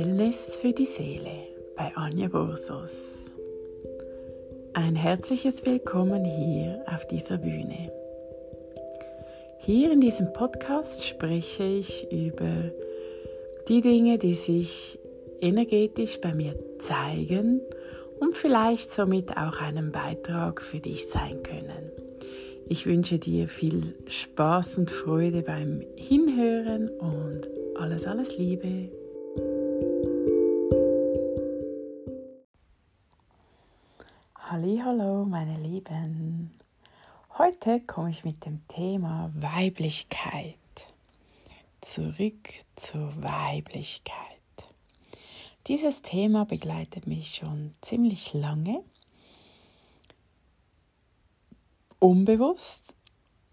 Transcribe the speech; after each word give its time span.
Wellness 0.00 0.56
für 0.56 0.72
die 0.72 0.86
Seele 0.86 1.46
bei 1.76 1.92
Anja 1.94 2.28
Borsos. 2.28 3.30
Ein 4.72 4.96
herzliches 4.96 5.66
Willkommen 5.66 6.24
hier 6.24 6.82
auf 6.86 7.06
dieser 7.06 7.36
Bühne. 7.36 7.92
Hier 9.58 9.92
in 9.92 10.00
diesem 10.00 10.32
Podcast 10.32 11.06
spreche 11.06 11.64
ich 11.64 12.10
über 12.10 12.70
die 13.68 13.82
Dinge, 13.82 14.16
die 14.16 14.32
sich 14.32 14.98
energetisch 15.42 16.18
bei 16.18 16.32
mir 16.34 16.54
zeigen 16.78 17.60
und 18.20 18.34
vielleicht 18.34 18.92
somit 18.92 19.36
auch 19.36 19.60
einen 19.60 19.92
Beitrag 19.92 20.62
für 20.62 20.78
dich 20.78 21.08
sein 21.08 21.42
können. 21.42 21.92
Ich 22.70 22.86
wünsche 22.86 23.18
dir 23.18 23.48
viel 23.48 23.94
Spaß 24.06 24.78
und 24.78 24.90
Freude 24.90 25.42
beim 25.42 25.84
Hinhören 25.96 26.88
und 26.88 27.42
alles, 27.76 28.06
alles 28.06 28.38
Liebe. 28.38 28.88
Hallo, 34.52 35.24
meine 35.26 35.56
Lieben. 35.60 36.50
Heute 37.38 37.78
komme 37.82 38.10
ich 38.10 38.24
mit 38.24 38.44
dem 38.44 38.66
Thema 38.66 39.30
Weiblichkeit. 39.32 40.56
Zurück 41.80 42.48
zur 42.74 43.22
Weiblichkeit. 43.22 44.16
Dieses 45.68 46.02
Thema 46.02 46.46
begleitet 46.46 47.06
mich 47.06 47.36
schon 47.36 47.74
ziemlich 47.80 48.34
lange 48.34 48.82
unbewusst 52.00 52.92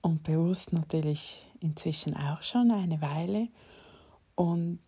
und 0.02 0.24
bewusst 0.24 0.74
natürlich 0.74 1.46
inzwischen 1.60 2.18
auch 2.18 2.42
schon 2.42 2.72
eine 2.72 3.00
Weile. 3.02 3.50
Und 4.34 4.82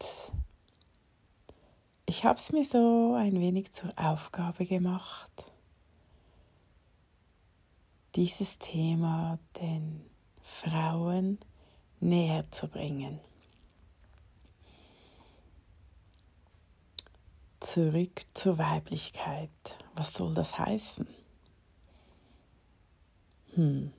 ich 2.08 2.23
habe 2.23 2.39
es 2.39 2.52
mir 2.52 2.66
so 2.66 3.14
ein 3.14 3.39
wenig 3.39 3.73
zur 3.73 3.92
Aufgabe 3.95 4.66
gemacht, 4.66 5.30
dieses 8.15 8.59
Thema 8.59 9.39
den 9.59 10.02
Frauen 10.41 11.39
näher 11.99 12.49
zu 12.52 12.67
bringen. 12.67 13.19
Zurück 17.59 18.25
zur 18.33 18.57
Weiblichkeit. 18.57 19.49
Was 19.95 20.13
soll 20.13 20.33
das 20.33 20.57
heißen? 20.57 21.07
Hm. 23.55 23.91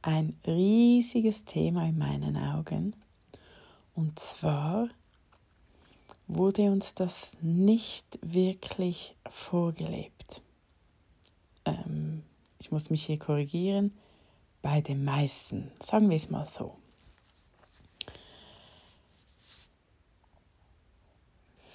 Ein 0.00 0.36
riesiges 0.46 1.44
Thema 1.44 1.86
in 1.86 1.98
meinen 1.98 2.36
Augen. 2.36 2.96
Und 3.94 4.18
zwar 4.18 4.88
wurde 6.26 6.70
uns 6.70 6.94
das 6.94 7.32
nicht 7.40 8.18
wirklich 8.22 9.14
vorgelebt. 9.30 10.42
Ähm, 11.64 12.01
ich 12.62 12.70
muss 12.70 12.90
mich 12.90 13.06
hier 13.06 13.18
korrigieren, 13.18 13.92
bei 14.62 14.80
den 14.80 15.04
meisten, 15.04 15.72
sagen 15.82 16.08
wir 16.08 16.16
es 16.16 16.30
mal 16.30 16.46
so. 16.46 16.76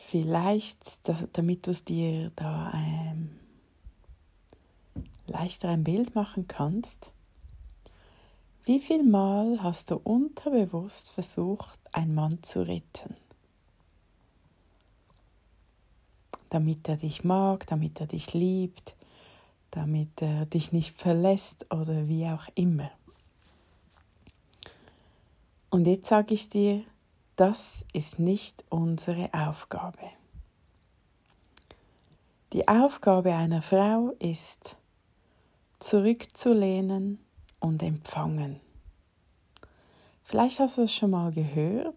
Vielleicht, 0.06 1.02
damit 1.34 1.68
du 1.68 1.72
es 1.72 1.84
dir 1.84 2.32
da 2.38 2.72
ähm, 2.74 3.38
leichter 5.26 5.68
ein 5.68 5.84
Bild 5.84 6.16
machen 6.16 6.48
kannst, 6.48 7.12
wie 8.64 8.80
viel 8.80 9.04
Mal 9.04 9.62
hast 9.62 9.92
du 9.92 9.98
unterbewusst 9.98 11.12
versucht, 11.12 11.80
einen 11.92 12.16
Mann 12.16 12.42
zu 12.44 12.66
retten? 12.66 13.18
Damit 16.50 16.88
er 16.88 16.96
dich 16.96 17.26
mag, 17.26 17.68
damit 17.68 18.00
er 18.00 18.08
dich 18.08 18.34
liebt, 18.34 18.97
damit 19.72 20.22
er 20.22 20.46
dich 20.46 20.72
nicht 20.72 21.00
verlässt 21.00 21.66
oder 21.74 22.08
wie 22.08 22.26
auch 22.28 22.48
immer. 22.56 22.92
Und 25.70 25.86
jetzt 25.86 26.08
sage 26.08 26.34
ich 26.34 26.50
dir, 26.50 26.84
das 27.36 27.86
ist 27.94 28.20
nicht 28.20 28.66
unsere 28.70 29.34
Aufgabe. 29.34 30.10
Die 32.54 32.68
Aufgabe 32.68 33.36
einer 33.36 33.62
Frau 33.62 34.16
ist, 34.20 34.78
zurückzulehnen 35.80 37.20
und 37.60 37.84
empfangen. 37.84 38.60
Vielleicht 40.24 40.60
hast 40.60 40.78
du 40.78 40.84
es 40.84 40.94
schon 40.94 41.12
mal 41.12 41.32
gehört 41.32 41.96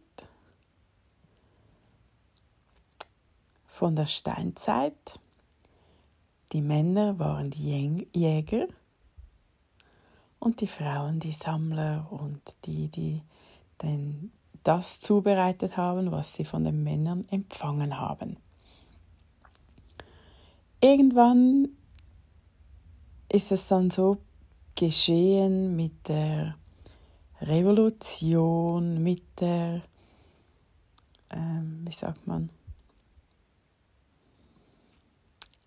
von 3.66 3.96
der 3.96 4.06
Steinzeit. 4.06 5.18
Die 6.52 6.62
Männer 6.62 7.18
waren 7.18 7.50
die 7.50 8.08
Jäger 8.12 8.66
und 10.40 10.60
die 10.60 10.66
Frauen 10.66 11.20
die 11.20 11.32
Sammler 11.32 12.08
und 12.10 12.40
die, 12.64 12.88
die 12.88 13.22
denn 13.82 14.32
das 14.64 15.00
zubereitet 15.00 15.76
haben, 15.76 16.10
was 16.10 16.34
sie 16.34 16.44
von 16.44 16.64
den 16.64 16.82
Männern 16.82 17.24
empfangen 17.30 17.98
haben. 17.98 18.36
Irgendwann 20.80 21.68
ist 23.28 23.52
es 23.52 23.68
dann 23.68 23.90
so 23.90 24.18
geschehen 24.74 25.76
mit 25.76 26.08
der 26.08 26.56
Revolution, 27.40 29.02
mit 29.02 29.22
der, 29.40 29.82
ähm, 31.30 31.82
wie 31.86 31.92
sagt 31.92 32.26
man, 32.26 32.50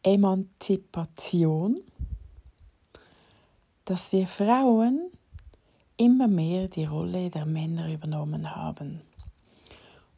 Emanzipation, 0.03 1.80
dass 3.86 4.12
wir 4.12 4.28
Frauen 4.28 5.09
immer 5.97 6.28
mehr 6.28 6.68
die 6.68 6.86
Rolle 6.86 7.30
der 7.30 7.46
Männer 7.46 7.91
übernommen 7.91 8.56
haben. 8.56 9.02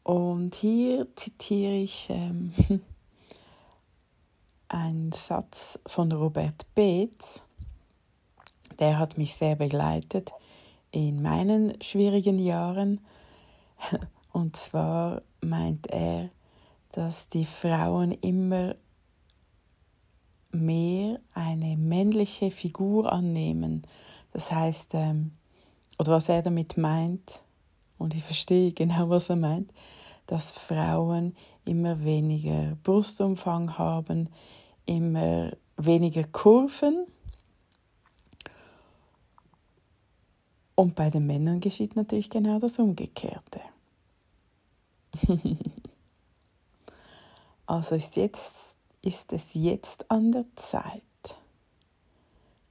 Und 0.02 0.54
hier 0.54 1.06
zitiere 1.16 1.74
ich 1.74 2.08
ähm, 2.10 2.52
ein 4.68 5.12
Satz 5.12 5.78
von 5.86 6.12
Robert 6.12 6.66
Beetz, 6.74 7.42
der 8.78 8.98
hat 8.98 9.18
mich 9.18 9.34
sehr 9.34 9.56
begleitet 9.56 10.30
in 10.90 11.22
meinen 11.22 11.80
schwierigen 11.82 12.38
Jahren. 12.38 13.00
Und 14.32 14.56
zwar 14.56 15.22
meint 15.40 15.88
er, 15.88 16.30
dass 16.92 17.28
die 17.28 17.44
Frauen 17.44 18.12
immer 18.12 18.74
mehr 20.50 21.20
eine 21.34 21.76
männliche 21.76 22.50
Figur 22.50 23.12
annehmen. 23.12 23.82
Das 24.32 24.52
heißt, 24.52 24.94
ähm, 24.94 25.32
oder 25.98 26.12
was 26.12 26.28
er 26.28 26.42
damit 26.42 26.76
meint, 26.76 27.40
und 27.98 28.14
ich 28.14 28.22
verstehe 28.22 28.72
genau, 28.72 29.08
was 29.08 29.30
er 29.30 29.36
meint, 29.36 29.72
dass 30.26 30.52
Frauen 30.52 31.34
immer 31.64 32.04
weniger 32.04 32.76
Brustumfang 32.82 33.78
haben, 33.78 34.28
immer 34.84 35.52
weniger 35.76 36.24
Kurven. 36.24 37.06
Und 40.74 40.94
bei 40.94 41.10
den 41.10 41.26
Männern 41.26 41.60
geschieht 41.60 41.96
natürlich 41.96 42.28
genau 42.28 42.58
das 42.58 42.78
Umgekehrte. 42.78 43.60
also 47.66 47.94
ist, 47.94 48.16
jetzt, 48.16 48.75
ist 49.06 49.32
es 49.32 49.54
jetzt 49.54 50.10
an 50.10 50.32
der 50.32 50.46
Zeit, 50.56 51.02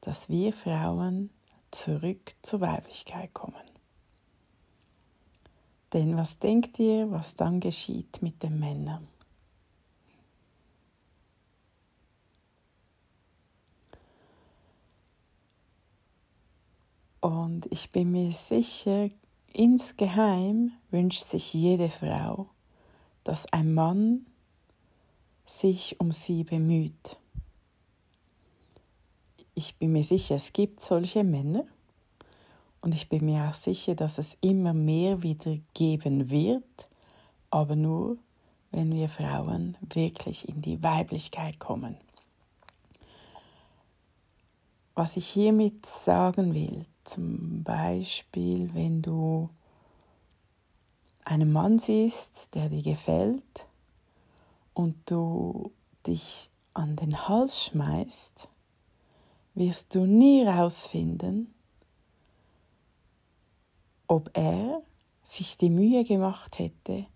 dass 0.01 0.28
wir 0.28 0.51
Frauen 0.51 1.29
zurück 1.72 2.35
zur 2.41 2.59
Weiblichkeit 2.59 3.34
kommen. 3.34 3.56
Denn 5.93 6.17
was 6.17 6.37
denkt 6.37 6.78
ihr, 6.78 7.09
was 7.09 7.35
dann 7.35 7.61
geschieht 7.61 8.22
mit 8.22 8.43
den 8.43 8.59
Männern? 8.59 9.08
Und 17.22 17.66
ich 17.72 17.91
bin 17.91 18.11
mir 18.11 18.31
sicher, 18.31 19.09
insgeheim 19.53 20.73
wünscht 20.91 21.29
sich 21.29 21.53
jede 21.53 21.88
Frau, 21.88 22.49
dass 23.23 23.52
ein 23.53 23.73
Mann 23.73 24.26
sich 25.45 25.99
um 25.99 26.11
sie 26.11 26.43
bemüht. 26.43 27.17
Ich 29.53 29.75
bin 29.77 29.91
mir 29.93 30.03
sicher, 30.03 30.35
es 30.35 30.51
gibt 30.53 30.81
solche 30.81 31.23
Männer 31.23 31.65
und 32.81 32.93
ich 32.93 33.07
bin 33.09 33.25
mir 33.25 33.45
auch 33.49 33.53
sicher, 33.53 33.95
dass 33.95 34.17
es 34.17 34.37
immer 34.41 34.73
mehr 34.73 35.23
wieder 35.23 35.57
geben 35.73 36.29
wird, 36.29 36.87
aber 37.49 37.75
nur, 37.75 38.17
wenn 38.71 38.93
wir 38.93 39.07
Frauen 39.07 39.77
wirklich 39.93 40.49
in 40.49 40.61
die 40.61 40.83
Weiblichkeit 40.83 41.59
kommen. 41.59 41.97
Was 44.93 45.17
ich 45.17 45.27
hiermit 45.27 45.85
sagen 45.85 46.53
will, 46.53 46.85
zum 47.03 47.63
Beispiel, 47.63 48.73
wenn 48.73 49.01
du 49.01 49.49
einen 51.23 51.51
Mann 51.51 51.79
siehst, 51.79 52.55
der 52.55 52.69
dir 52.69 52.81
gefällt 52.81 53.67
und 54.75 54.95
du 55.09 55.72
dich 56.05 56.51
an 56.75 56.95
den 56.95 57.27
Hals 57.27 57.63
schmeißt, 57.63 58.47
wirst 59.55 59.95
du 59.95 60.05
nie 60.05 60.45
herausfinden, 60.45 61.55
ob 64.07 64.29
er 64.37 64.83
sich 65.23 65.57
die 65.57 65.72
Mühe 65.72 66.03
gemacht 66.03 66.59
hätte, 66.59 67.07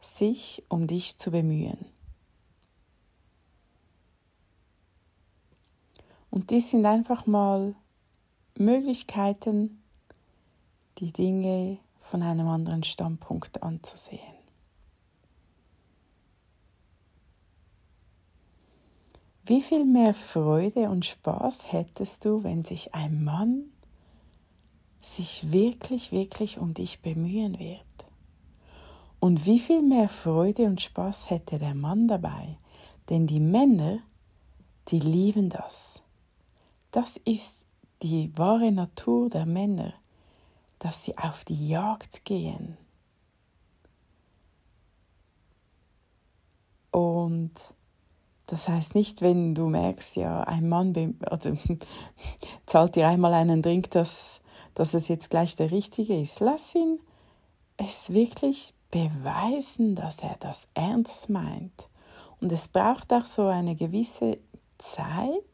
sich 0.00 0.62
um 0.68 0.86
dich 0.86 1.16
zu 1.16 1.32
bemühen. 1.32 1.86
Und 6.30 6.50
dies 6.50 6.70
sind 6.70 6.86
einfach 6.86 7.26
mal 7.26 7.74
Möglichkeiten, 8.56 9.82
die 10.98 11.12
Dinge 11.12 11.78
von 11.98 12.22
einem 12.22 12.46
anderen 12.46 12.84
Standpunkt 12.84 13.62
anzusehen. 13.62 14.39
Wie 19.50 19.62
viel 19.62 19.84
mehr 19.84 20.14
Freude 20.14 20.90
und 20.90 21.04
Spaß 21.04 21.72
hättest 21.72 22.24
du, 22.24 22.44
wenn 22.44 22.62
sich 22.62 22.94
ein 22.94 23.24
Mann 23.24 23.64
sich 25.00 25.50
wirklich, 25.50 26.12
wirklich 26.12 26.58
um 26.58 26.72
dich 26.72 27.02
bemühen 27.02 27.58
wird? 27.58 27.82
Und 29.18 29.46
wie 29.46 29.58
viel 29.58 29.82
mehr 29.82 30.08
Freude 30.08 30.66
und 30.66 30.80
Spaß 30.80 31.30
hätte 31.30 31.58
der 31.58 31.74
Mann 31.74 32.06
dabei? 32.06 32.58
Denn 33.08 33.26
die 33.26 33.40
Männer, 33.40 33.98
die 34.86 35.00
lieben 35.00 35.48
das. 35.48 36.00
Das 36.92 37.16
ist 37.16 37.58
die 38.04 38.30
wahre 38.38 38.70
Natur 38.70 39.30
der 39.30 39.46
Männer, 39.46 39.94
dass 40.78 41.02
sie 41.02 41.18
auf 41.18 41.44
die 41.44 41.66
Jagd 41.66 42.24
gehen. 42.24 42.76
Und 46.92 47.74
das 48.52 48.68
heißt 48.68 48.94
nicht, 48.94 49.22
wenn 49.22 49.54
du 49.54 49.68
merkst, 49.68 50.16
ja, 50.16 50.42
ein 50.42 50.68
Mann 50.68 51.18
also, 51.26 51.56
zahlt 52.66 52.96
dir 52.96 53.08
einmal 53.08 53.34
einen 53.34 53.62
Drink, 53.62 53.90
dass, 53.90 54.40
dass 54.74 54.94
es 54.94 55.08
jetzt 55.08 55.30
gleich 55.30 55.56
der 55.56 55.70
richtige 55.70 56.20
ist. 56.20 56.40
Lass 56.40 56.74
ihn 56.74 57.00
es 57.76 58.10
wirklich 58.12 58.74
beweisen, 58.90 59.94
dass 59.94 60.18
er 60.18 60.36
das 60.40 60.68
ernst 60.74 61.28
meint. 61.30 61.88
Und 62.40 62.52
es 62.52 62.68
braucht 62.68 63.12
auch 63.12 63.26
so 63.26 63.46
eine 63.46 63.76
gewisse 63.76 64.38
Zeit, 64.78 65.44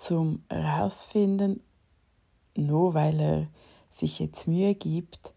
zum 0.00 0.42
herausfinden, 0.48 1.62
nur 2.56 2.94
weil 2.94 3.20
er 3.20 3.46
sich 3.90 4.18
jetzt 4.18 4.48
Mühe 4.48 4.74
gibt, 4.74 5.34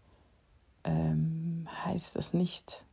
ähm, 0.84 1.68
heißt 1.84 2.16
das 2.16 2.32
nicht, 2.32 2.84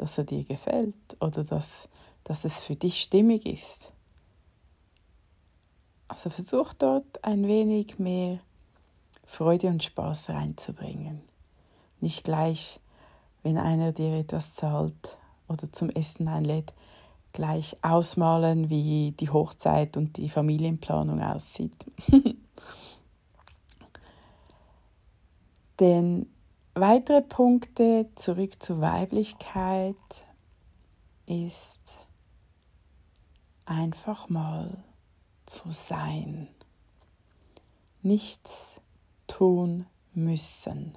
dass 0.00 0.16
er 0.16 0.24
dir 0.24 0.44
gefällt 0.44 0.94
oder 1.20 1.44
dass, 1.44 1.90
dass 2.24 2.46
es 2.46 2.64
für 2.64 2.74
dich 2.74 3.02
stimmig 3.02 3.44
ist. 3.44 3.92
Also 6.08 6.30
versuch 6.30 6.72
dort 6.72 7.22
ein 7.22 7.46
wenig 7.46 7.98
mehr 7.98 8.38
Freude 9.26 9.66
und 9.66 9.84
Spaß 9.84 10.30
reinzubringen. 10.30 11.20
Nicht 12.00 12.24
gleich, 12.24 12.80
wenn 13.42 13.58
einer 13.58 13.92
dir 13.92 14.14
etwas 14.14 14.54
zahlt 14.54 15.18
oder 15.48 15.70
zum 15.70 15.90
Essen 15.90 16.28
einlädt, 16.28 16.72
gleich 17.34 17.76
ausmalen, 17.82 18.70
wie 18.70 19.12
die 19.20 19.28
Hochzeit 19.28 19.98
und 19.98 20.16
die 20.16 20.30
Familienplanung 20.30 21.22
aussieht. 21.22 21.76
Denn 25.78 26.26
weitere 26.74 27.22
Punkte 27.22 28.08
zurück 28.14 28.62
zur 28.62 28.80
Weiblichkeit 28.80 29.96
ist 31.26 31.98
einfach 33.64 34.28
mal 34.28 34.82
zu 35.46 35.72
sein. 35.72 36.48
Nichts 38.02 38.80
tun 39.26 39.86
müssen. 40.14 40.96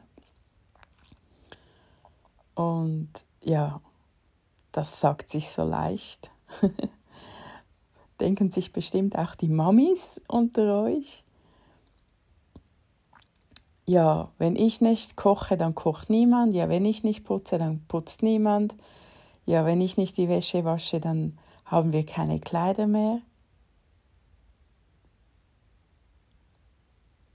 Und 2.55 3.09
ja, 3.41 3.81
das 4.71 4.99
sagt 4.99 5.29
sich 5.29 5.49
so 5.49 5.63
leicht. 5.63 6.31
Denken 8.19 8.51
sich 8.51 8.73
bestimmt 8.73 9.17
auch 9.17 9.35
die 9.35 9.49
Mamis 9.49 10.21
unter 10.27 10.83
euch. 10.83 11.23
Ja, 13.85 14.31
wenn 14.38 14.56
ich 14.56 14.81
nicht 14.81 15.18
koche, 15.18 15.57
dann 15.57 15.75
kocht 15.75 16.09
niemand. 16.09 16.53
Ja, 16.53 16.69
wenn 16.69 16.85
ich 16.85 17.03
nicht 17.03 17.24
putze, 17.24 17.57
dann 17.57 17.83
putzt 17.88 18.24
niemand. 18.24 18.75
Ja, 19.45 19.65
wenn 19.65 19.81
ich 19.81 19.97
nicht 19.97 20.18
die 20.18 20.30
Wäsche 20.30 20.63
wasche, 20.63 21.00
dann 21.00 21.38
haben 21.65 21.91
wir 21.91 22.06
keine 22.06 22.39
Kleider 22.39 22.88
mehr. 22.88 23.19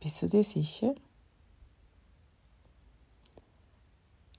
Bist 0.00 0.22
du 0.22 0.28
dir 0.28 0.44
sicher? 0.44 0.94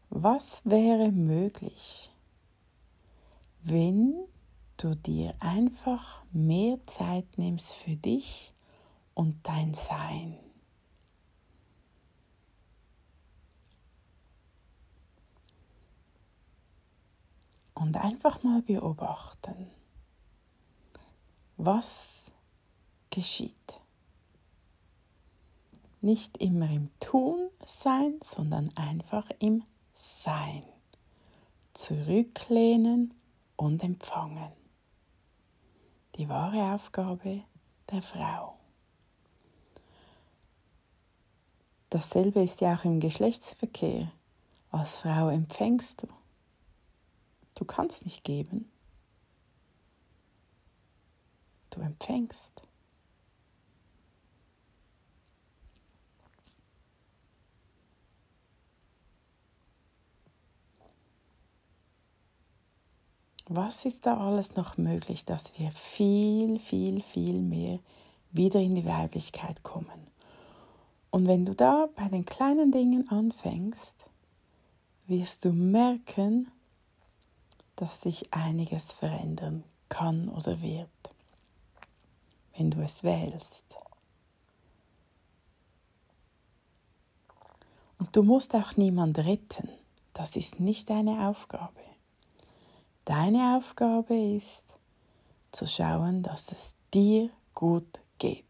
Was 0.10 0.64
wäre 0.66 1.12
möglich, 1.12 2.10
wenn 3.62 4.16
du 4.78 4.96
dir 4.96 5.36
einfach 5.40 6.24
mehr 6.32 6.80
Zeit 6.86 7.26
nimmst 7.38 7.74
für 7.74 7.96
dich 7.96 8.54
und 9.14 9.36
dein 9.44 9.74
Sein. 9.74 10.38
Und 17.80 17.96
einfach 17.96 18.44
mal 18.44 18.62
beobachten, 18.62 19.70
was 21.56 22.34
geschieht. 23.10 23.80
Nicht 26.02 26.38
immer 26.40 26.70
im 26.70 26.90
Tun 27.00 27.50
sein, 27.66 28.20
sondern 28.22 28.76
einfach 28.76 29.30
im 29.40 29.64
Sein. 29.96 30.66
Zurücklehnen 31.74 33.14
und 33.56 33.82
empfangen. 33.82 34.52
Die 36.16 36.28
wahre 36.28 36.74
Aufgabe 36.74 37.44
der 37.90 38.02
Frau. 38.02 38.58
Dasselbe 41.90 42.44
ist 42.44 42.60
ja 42.60 42.76
auch 42.76 42.84
im 42.84 43.00
Geschlechtsverkehr. 43.00 44.12
Als 44.70 44.98
Frau 44.98 45.30
empfängst 45.30 46.04
du. 46.04 46.19
Du 47.60 47.66
kannst 47.66 48.06
nicht 48.06 48.24
geben. 48.24 48.72
Du 51.72 51.82
empfängst. 51.82 52.64
was 63.52 63.84
ist 63.84 64.06
da 64.06 64.16
alles 64.16 64.56
noch 64.56 64.78
möglich, 64.78 65.26
dass 65.26 65.58
wir 65.58 65.72
viel, 65.72 66.60
viel, 66.60 67.02
viel 67.02 67.42
mehr 67.42 67.80
wieder 68.32 68.60
in 68.60 68.76
die 68.76 68.86
Weiblichkeit 68.86 69.64
kommen. 69.64 70.08
Und 71.10 71.28
wenn 71.28 71.48
du 71.48 71.56
da 71.56 71.90
bei 71.96 72.08
den 72.10 72.26
kleinen 72.26 72.72
Dingen 72.72 73.10
anfängst, 73.10 74.06
wirst 75.08 75.44
du 75.44 75.52
merken, 75.52 76.52
dass 77.80 78.02
sich 78.02 78.34
einiges 78.34 78.92
verändern 78.92 79.64
kann 79.88 80.28
oder 80.28 80.62
wird, 80.62 80.90
wenn 82.58 82.72
du 82.72 82.82
es 82.84 83.04
wählst. 83.04 83.64
Und 87.98 88.16
du 88.16 88.24
musst 88.24 88.54
auch 88.54 88.76
niemand 88.76 89.18
retten, 89.20 89.70
das 90.14 90.36
ist 90.36 90.60
nicht 90.60 90.90
deine 90.90 91.30
Aufgabe. 91.30 91.80
Deine 93.06 93.56
Aufgabe 93.58 94.16
ist 94.16 94.66
zu 95.52 95.66
schauen, 95.66 96.22
dass 96.22 96.52
es 96.52 96.76
dir 96.94 97.30
gut 97.56 98.02
geht. 98.18 98.46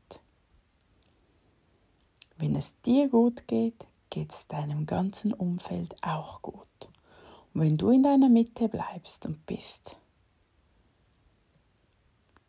Wenn 2.38 2.56
es 2.56 2.80
dir 2.82 3.10
gut 3.10 3.48
geht, 3.48 3.86
geht 4.10 4.32
es 4.32 4.48
deinem 4.48 4.86
ganzen 4.88 5.34
Umfeld 5.34 5.96
auch 6.04 6.42
gut. 6.42 6.90
Wenn 7.54 7.78
du 7.78 7.90
in 7.90 8.04
deiner 8.04 8.30
Mitte 8.30 8.70
bleibst 8.70 9.26
und 9.26 9.46
bist, 9.46 9.98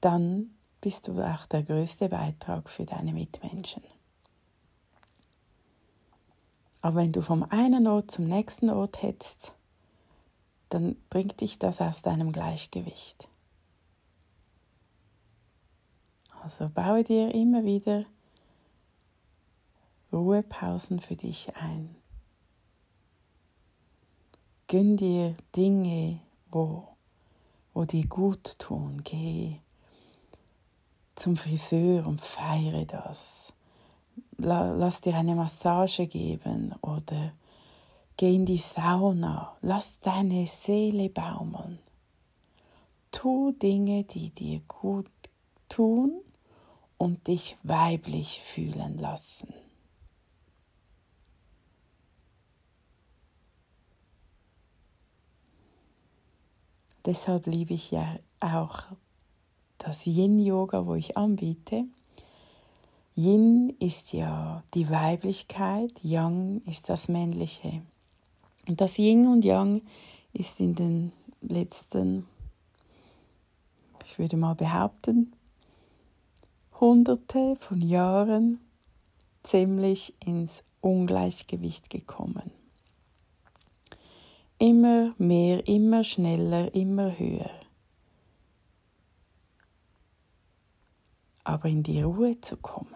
dann 0.00 0.50
bist 0.80 1.08
du 1.08 1.20
auch 1.20 1.46
der 1.46 1.62
größte 1.62 2.08
Beitrag 2.08 2.68
für 2.70 2.84
deine 2.84 3.12
Mitmenschen. 3.12 3.82
Aber 6.82 6.96
wenn 6.96 7.12
du 7.12 7.20
vom 7.22 7.42
einen 7.42 7.86
Ort 7.86 8.10
zum 8.10 8.26
nächsten 8.26 8.70
Ort 8.70 9.02
hetzt, 9.02 9.52
dann 10.70 10.96
bringt 11.10 11.40
dich 11.40 11.58
das 11.58 11.80
aus 11.80 12.02
deinem 12.02 12.32
Gleichgewicht. 12.32 13.28
Also 16.42 16.70
baue 16.70 17.04
dir 17.04 17.34
immer 17.34 17.64
wieder 17.64 18.06
Ruhepausen 20.12 21.00
für 21.00 21.16
dich 21.16 21.54
ein. 21.56 21.99
Gönn 24.70 24.96
dir 24.96 25.34
Dinge, 25.56 26.20
wo, 26.52 26.84
wo 27.74 27.84
dir 27.84 28.06
gut 28.06 28.56
tun. 28.60 29.00
Geh 29.02 29.56
zum 31.16 31.36
Friseur 31.36 32.06
und 32.06 32.20
feiere 32.20 32.84
das. 32.84 33.52
Lass 34.36 35.00
dir 35.00 35.16
eine 35.16 35.34
Massage 35.34 36.06
geben 36.06 36.72
oder 36.82 37.32
geh 38.16 38.32
in 38.32 38.46
die 38.46 38.58
Sauna. 38.58 39.56
Lass 39.60 39.98
deine 39.98 40.46
Seele 40.46 41.08
baumeln. 41.08 41.80
Tu 43.10 43.50
Dinge, 43.50 44.04
die 44.04 44.30
dir 44.30 44.60
gut 44.68 45.10
tun 45.68 46.12
und 46.96 47.26
dich 47.26 47.56
weiblich 47.64 48.40
fühlen 48.40 48.98
lassen. 48.98 49.52
Deshalb 57.06 57.46
liebe 57.46 57.74
ich 57.74 57.90
ja 57.90 58.18
auch 58.40 58.82
das 59.78 60.06
Yin-Yoga, 60.06 60.86
wo 60.86 60.94
ich 60.94 61.16
anbiete. 61.16 61.84
Yin 63.16 63.74
ist 63.80 64.12
ja 64.12 64.62
die 64.74 64.88
Weiblichkeit, 64.88 65.92
Yang 66.02 66.62
ist 66.66 66.88
das 66.88 67.08
Männliche. 67.08 67.82
Und 68.68 68.80
das 68.80 68.98
Yin 68.98 69.26
und 69.26 69.44
Yang 69.44 69.82
ist 70.32 70.60
in 70.60 70.74
den 70.74 71.12
letzten, 71.40 72.26
ich 74.04 74.18
würde 74.18 74.36
mal 74.36 74.54
behaupten, 74.54 75.32
hunderte 76.80 77.56
von 77.56 77.82
Jahren 77.82 78.60
ziemlich 79.42 80.14
ins 80.24 80.62
Ungleichgewicht 80.80 81.90
gekommen. 81.90 82.59
Immer 84.62 85.14
mehr, 85.16 85.66
immer 85.66 86.04
schneller, 86.04 86.74
immer 86.74 87.18
höher. 87.18 87.50
Aber 91.44 91.70
in 91.70 91.82
die 91.82 92.02
Ruhe 92.02 92.38
zu 92.42 92.58
kommen, 92.58 92.94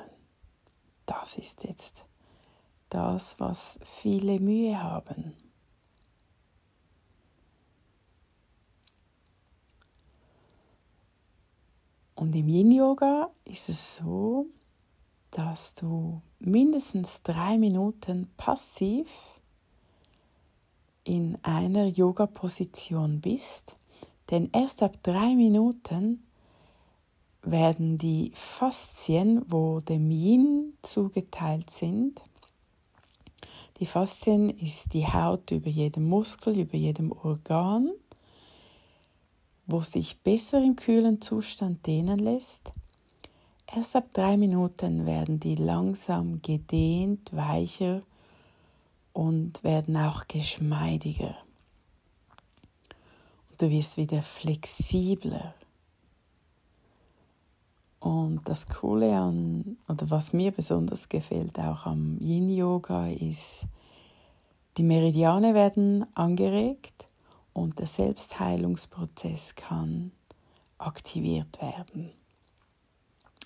das 1.06 1.38
ist 1.38 1.64
jetzt 1.64 2.04
das, 2.90 3.40
was 3.40 3.78
viele 3.82 4.40
Mühe 4.40 4.82
haben. 4.82 5.32
Und 12.14 12.36
im 12.36 12.46
Yin-Yoga 12.46 13.30
ist 13.46 13.70
es 13.70 13.96
so, 13.96 14.48
dass 15.30 15.74
du 15.74 16.20
mindestens 16.40 17.22
drei 17.22 17.56
Minuten 17.56 18.30
passiv 18.36 19.08
in 21.04 21.38
einer 21.42 21.86
Yoga-Position 21.86 23.20
bist, 23.20 23.76
denn 24.30 24.48
erst 24.52 24.82
ab 24.82 24.96
drei 25.02 25.34
Minuten 25.34 26.24
werden 27.42 27.98
die 27.98 28.32
Faszien, 28.34 29.44
wo 29.48 29.80
dem 29.80 30.10
Yin 30.10 30.72
zugeteilt 30.82 31.70
sind, 31.70 32.22
die 33.80 33.86
Faszien 33.86 34.50
ist 34.50 34.94
die 34.94 35.06
Haut 35.06 35.50
über 35.50 35.68
jedem 35.68 36.08
Muskel, 36.08 36.58
über 36.58 36.76
jedem 36.76 37.10
Organ, 37.10 37.90
wo 39.66 39.80
sich 39.80 40.20
besser 40.20 40.62
im 40.62 40.76
kühlen 40.76 41.20
Zustand 41.20 41.84
dehnen 41.86 42.20
lässt. 42.20 42.72
Erst 43.74 43.96
ab 43.96 44.04
drei 44.12 44.36
Minuten 44.36 45.06
werden 45.06 45.40
die 45.40 45.56
langsam 45.56 46.40
gedehnt, 46.40 47.34
weicher 47.34 48.02
und 49.14 49.64
werden 49.64 49.96
auch 49.96 50.28
geschmeidiger. 50.28 51.34
Und 53.50 53.62
du 53.62 53.70
wirst 53.70 53.96
wieder 53.96 54.22
flexibler. 54.22 55.54
Und 58.00 58.42
das 58.44 58.66
Coole 58.66 59.16
an, 59.16 59.78
oder 59.88 60.10
was 60.10 60.34
mir 60.34 60.50
besonders 60.50 61.08
gefällt 61.08 61.58
auch 61.58 61.86
am 61.86 62.18
Yin-Yoga 62.20 63.08
ist, 63.08 63.64
die 64.76 64.82
Meridiane 64.82 65.54
werden 65.54 66.04
angeregt 66.14 67.06
und 67.54 67.78
der 67.78 67.86
Selbstheilungsprozess 67.86 69.54
kann 69.54 70.10
aktiviert 70.76 71.62
werden. 71.62 72.10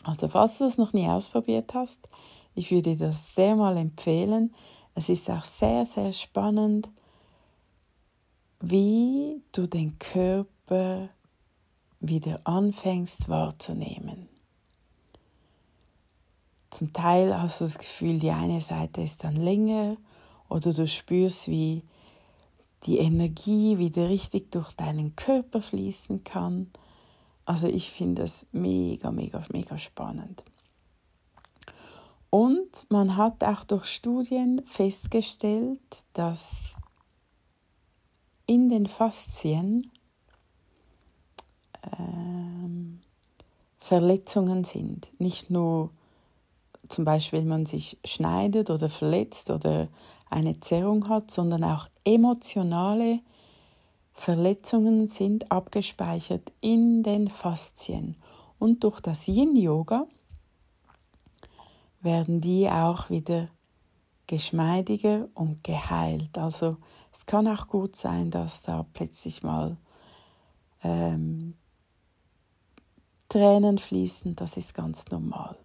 Also 0.03 0.29
falls 0.29 0.59
du 0.59 0.65
das 0.65 0.79
noch 0.79 0.95
nie 0.95 1.07
ausprobiert 1.07 1.75
hast, 1.75 2.09
ich 2.55 2.71
würde 2.71 2.97
dir 2.97 3.07
das 3.07 3.35
sehr 3.35 3.55
mal 3.55 3.77
empfehlen. 3.77 4.55
Es 4.99 5.09
ist 5.09 5.31
auch 5.31 5.45
sehr, 5.45 5.87
sehr 5.87 6.11
spannend, 6.11 6.91
wie 8.59 9.41
du 9.53 9.69
den 9.69 9.97
Körper 10.01 11.09
wieder 12.01 12.41
anfängst 12.43 13.29
wahrzunehmen. 13.29 14.29
Zum 16.71 16.93
Teil 16.93 17.41
hast 17.41 17.61
du 17.61 17.67
das 17.67 17.79
Gefühl, 17.79 18.19
die 18.19 18.33
eine 18.33 18.61
Seite 18.61 19.01
ist 19.01 19.23
dann 19.23 19.37
länger 19.37 19.99
oder 20.49 20.73
du 20.73 20.89
spürst, 20.89 21.47
wie 21.47 21.85
die 22.83 22.99
Energie 22.99 23.79
wieder 23.79 24.09
richtig 24.09 24.51
durch 24.51 24.73
deinen 24.73 25.15
Körper 25.15 25.63
fließen 25.63 26.25
kann. 26.25 26.73
Also 27.45 27.69
ich 27.69 27.93
finde 27.93 28.23
es 28.25 28.47
mega, 28.51 29.13
mega, 29.13 29.45
mega 29.53 29.79
spannend. 29.79 30.43
Und 32.31 32.87
man 32.91 33.17
hat 33.17 33.43
auch 33.43 33.65
durch 33.65 33.87
Studien 33.87 34.63
festgestellt, 34.67 36.05
dass 36.13 36.77
in 38.47 38.69
den 38.69 38.87
Faszien 38.87 39.91
ähm, 41.99 43.01
Verletzungen 43.79 44.65
sind. 44.65 45.09
Nicht 45.19 45.51
nur 45.51 45.91
zum 46.89 47.05
Beispiel, 47.05 47.41
wenn 47.41 47.49
man 47.49 47.67
sich 47.67 47.99
schneidet 48.05 48.71
oder 48.71 48.89
verletzt 48.89 49.51
oder 49.51 49.89
eine 50.31 50.61
Zerrung 50.61 51.09
hat, 51.09 51.31
sondern 51.31 51.65
auch 51.65 51.89
emotionale 52.05 53.21
Verletzungen 54.13 55.07
sind 55.07 55.51
abgespeichert 55.51 56.53
in 56.61 57.03
den 57.03 57.29
Faszien. 57.29 58.17
Und 58.59 58.85
durch 58.85 59.01
das 59.01 59.29
Yin-Yoga 59.29 60.07
werden 62.01 62.41
die 62.41 62.69
auch 62.69 63.11
wieder 63.11 63.49
geschmeidiger 64.27 65.29
und 65.35 65.65
geheilt. 65.65 66.39
Also 66.39 66.77
es 67.13 67.27
kann 67.27 67.49
auch 67.49 67.67
gut 67.67 67.97
sein, 67.97 68.31
dass 68.31 68.63
da 68.63 68.87
plötzlich 68.93 69.43
mal 69.43 69.77
ähm, 70.85 71.55
Tränen 73.29 73.79
fließen, 73.79 74.37
das 74.37 74.57
ist 74.57 74.75
ganz 74.75 75.07
normal. 75.11 75.57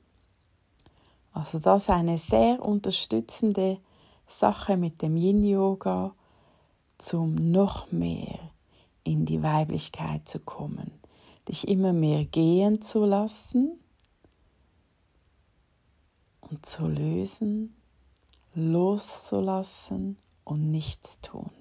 Also 1.32 1.60
das 1.60 1.84
ist 1.84 1.90
eine 1.90 2.18
sehr 2.18 2.62
unterstützende 2.64 3.80
Sache 4.28 4.78
mit 4.78 5.02
dem 5.02 5.16
Yin-Yoga, 5.16 6.14
zum 6.98 7.36
noch 7.36 7.92
mehr 7.92 8.40
in 9.04 9.26
die 9.26 9.44
Weiblichkeit 9.44 10.28
zu 10.28 10.40
kommen, 10.40 10.92
dich 11.50 11.68
immer 11.68 11.92
mehr 11.92 12.24
gehen 12.24 12.82
zu 12.82 13.04
lassen 13.04 13.83
zu 16.66 16.88
lösen, 16.88 17.76
loszulassen 18.56 20.18
und 20.44 20.72
nichts 20.72 21.22
tun. 21.22 21.52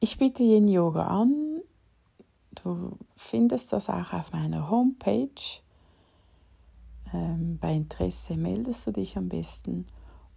Ich 0.00 0.18
biete 0.18 0.42
Yin 0.42 0.68
Yoga 0.68 1.06
an. 1.06 1.62
Du 2.62 2.96
findest 3.16 3.72
das 3.72 3.88
auch 3.88 4.12
auf 4.12 4.32
meiner 4.32 4.70
Homepage. 4.70 5.60
Ähm, 7.12 7.58
bei 7.58 7.74
Interesse 7.74 8.36
meldest 8.36 8.86
du 8.86 8.92
dich 8.92 9.16
am 9.16 9.28
besten. 9.28 9.86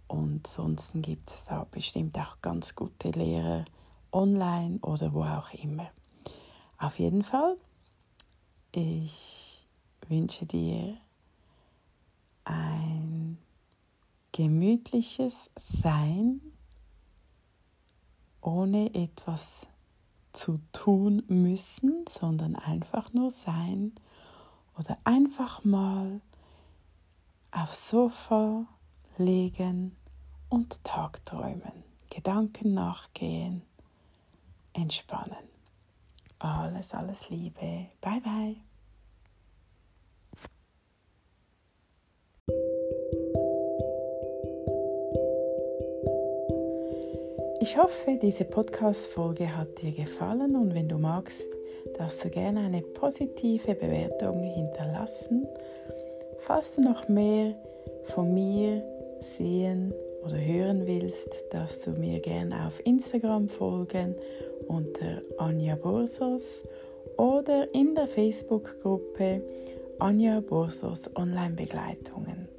Und 0.06 0.46
sonst 0.46 0.92
gibt 0.94 1.30
es 1.30 1.44
da 1.44 1.66
bestimmt 1.70 2.18
auch 2.18 2.40
ganz 2.42 2.74
gute 2.74 3.10
Lehrer 3.10 3.64
online 4.12 4.78
oder 4.82 5.12
wo 5.12 5.22
auch 5.22 5.52
immer. 5.54 5.90
Auf 6.78 6.98
jeden 6.98 7.22
Fall, 7.22 7.56
ich 8.72 9.66
wünsche 10.08 10.46
dir 10.46 10.96
ein 12.44 13.38
gemütliches 14.40 15.50
Sein, 15.56 16.40
ohne 18.40 18.94
etwas 18.94 19.68
zu 20.32 20.58
tun 20.72 21.22
müssen, 21.28 22.06
sondern 22.08 22.56
einfach 22.56 23.12
nur 23.12 23.30
sein 23.30 23.92
oder 24.78 24.96
einfach 25.04 25.62
mal 25.62 26.22
aufs 27.50 27.90
Sofa 27.90 28.64
legen 29.18 29.94
und 30.48 30.82
Tagträumen, 30.84 31.84
Gedanken 32.08 32.72
nachgehen, 32.72 33.60
entspannen. 34.72 35.50
Alles, 36.38 36.94
alles 36.94 37.28
Liebe. 37.28 37.90
Bye, 38.00 38.22
bye. 38.22 38.69
Ich 47.62 47.76
hoffe, 47.76 48.18
diese 48.20 48.44
Podcast-Folge 48.44 49.54
hat 49.54 49.82
dir 49.82 49.92
gefallen 49.92 50.56
und 50.56 50.74
wenn 50.74 50.88
du 50.88 50.96
magst, 50.96 51.50
darfst 51.98 52.24
du 52.24 52.30
gerne 52.30 52.60
eine 52.60 52.80
positive 52.80 53.74
Bewertung 53.74 54.42
hinterlassen. 54.42 55.46
Falls 56.38 56.76
du 56.76 56.80
noch 56.80 57.08
mehr 57.08 57.54
von 58.04 58.32
mir 58.32 58.82
sehen 59.20 59.92
oder 60.24 60.40
hören 60.40 60.86
willst, 60.86 61.44
darfst 61.50 61.86
du 61.86 61.90
mir 61.90 62.20
gerne 62.20 62.66
auf 62.66 62.80
Instagram 62.86 63.48
folgen 63.48 64.16
unter 64.66 65.20
Anja 65.36 65.76
Borsos 65.76 66.64
oder 67.18 67.72
in 67.74 67.94
der 67.94 68.08
Facebook-Gruppe 68.08 69.42
Anja 69.98 70.40
Borsos 70.40 71.14
Online-Begleitungen. 71.14 72.49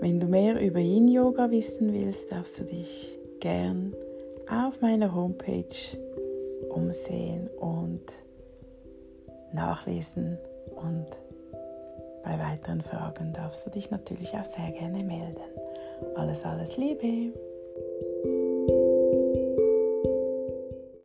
Wenn 0.00 0.18
du 0.18 0.26
mehr 0.26 0.58
über 0.60 0.78
Yin-Yoga 0.80 1.50
wissen 1.50 1.92
willst, 1.92 2.32
darfst 2.32 2.58
du 2.58 2.64
dich 2.64 3.18
gern 3.38 3.94
auf 4.48 4.80
meiner 4.80 5.14
Homepage 5.14 5.64
umsehen 6.70 7.48
und 7.58 8.00
nachlesen 9.52 10.38
und 10.74 11.06
bei 12.24 12.38
weiteren 12.38 12.80
Fragen 12.80 13.32
darfst 13.32 13.66
du 13.66 13.70
dich 13.70 13.90
natürlich 13.90 14.34
auch 14.34 14.44
sehr 14.44 14.70
gerne 14.72 15.04
melden. 15.04 15.36
Alles, 16.16 16.44
alles 16.44 16.76
Liebe! 16.76 17.32